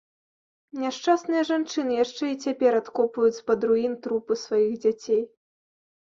[0.83, 5.23] Няшчасныя жанчыны яшчэ і цяпер адкопваюць з-пад руін трупы сваіх дзяцей.